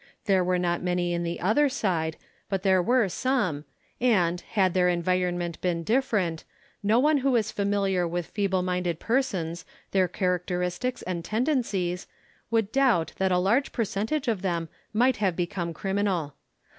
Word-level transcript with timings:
There 0.25 0.43
were 0.43 0.57
not 0.57 0.81
many 0.81 1.13
in 1.13 1.21
the 1.21 1.39
other 1.39 1.69
"side, 1.69 2.17
but 2.49 2.63
there 2.63 2.81
were 2.81 3.07
some, 3.07 3.65
and, 3.99 4.41
had 4.41 4.73
their 4.73 4.89
environment 4.89 5.61
been 5.61 5.83
different, 5.83 6.43
no 6.81 6.97
one 6.97 7.19
who 7.19 7.35
is 7.35 7.51
familiar 7.51 8.07
with 8.07 8.25
feeble 8.25 8.63
minded 8.63 8.99
persons, 8.99 9.63
their 9.91 10.07
characteristics 10.07 11.03
and 11.03 11.23
tendencies, 11.23 12.07
would 12.49 12.71
doubt 12.71 13.13
that 13.17 13.31
a 13.31 13.37
large 13.37 13.71
percentage 13.71 14.27
of 14.27 14.41
them 14.41 14.69
might 14.91 15.17
have 15.17 15.35
be 15.35 15.45
come 15.45 15.71
criminal. 15.71 16.33